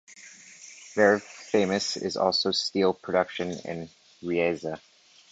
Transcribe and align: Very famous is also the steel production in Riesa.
Very 0.95 1.19
famous 1.19 1.95
is 1.95 2.17
also 2.17 2.49
the 2.49 2.53
steel 2.53 2.91
production 2.91 3.51
in 3.51 3.87
Riesa. 4.23 4.81